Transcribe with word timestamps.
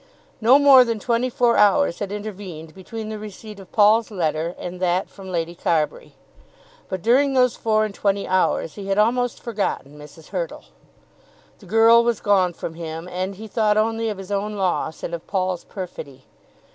No 0.41 0.57
more 0.57 0.83
than 0.83 0.99
twenty 0.99 1.29
four 1.29 1.57
hours 1.57 1.99
had 1.99 2.11
intervened 2.11 2.73
between 2.73 3.09
the 3.09 3.19
receipt 3.19 3.59
of 3.59 3.71
Paul's 3.71 4.09
letter 4.09 4.55
and 4.57 4.79
that 4.79 5.11
from 5.11 5.29
Lady 5.31 5.53
Carbury, 5.53 6.15
but 6.89 7.03
during 7.03 7.35
those 7.35 7.55
four 7.55 7.85
and 7.85 7.93
twenty 7.93 8.27
hours 8.27 8.73
he 8.73 8.87
had 8.87 8.97
almost 8.97 9.39
forgotten 9.43 9.99
Mrs. 9.99 10.29
Hurtle. 10.29 10.63
The 11.59 11.67
girl 11.67 12.03
was 12.03 12.19
gone 12.19 12.53
from 12.53 12.73
him, 12.73 13.07
and 13.09 13.35
he 13.35 13.47
thought 13.47 13.77
only 13.77 14.09
of 14.09 14.17
his 14.17 14.31
own 14.31 14.55
loss 14.55 15.03
and 15.03 15.13
of 15.13 15.27
Paul's 15.27 15.65
perfidy. 15.65 16.25